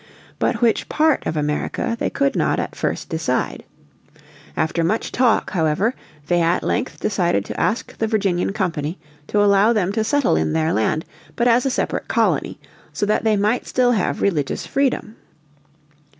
[0.39, 3.63] But which part of America they could not at first decide.
[4.57, 5.93] After much talk however
[6.25, 10.53] they at length decided to ask the Virginian Company to allow them to settle in
[10.53, 12.59] their land, but as a separate colony,
[12.91, 15.17] so that they might still have religious freedom.